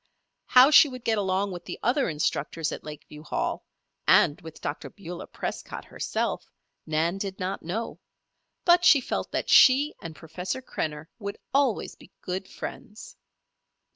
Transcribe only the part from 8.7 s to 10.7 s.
she felt that she and Professor